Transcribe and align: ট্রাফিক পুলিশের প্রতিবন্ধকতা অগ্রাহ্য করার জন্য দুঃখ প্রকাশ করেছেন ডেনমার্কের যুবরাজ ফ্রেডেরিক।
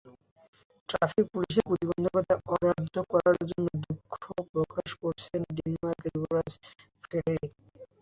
ট্রাফিক 0.89 1.25
পুলিশের 1.33 1.65
প্রতিবন্ধকতা 1.69 2.35
অগ্রাহ্য 2.45 2.95
করার 3.11 3.37
জন্য 3.49 3.67
দুঃখ 3.85 4.13
প্রকাশ 4.53 4.89
করেছেন 5.01 5.41
ডেনমার্কের 5.57 6.11
যুবরাজ 6.15 6.51
ফ্রেডেরিক। 7.03 7.51